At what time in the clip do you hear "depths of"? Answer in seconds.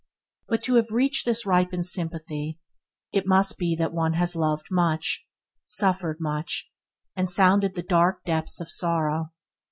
8.25-8.71